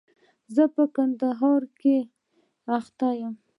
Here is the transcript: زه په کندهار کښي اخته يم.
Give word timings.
زه 0.55 0.63
په 0.75 0.83
کندهار 0.95 1.61
کښي 1.79 1.97
اخته 2.77 3.09
يم. 3.21 3.33